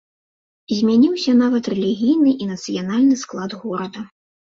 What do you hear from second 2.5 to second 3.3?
нацыянальны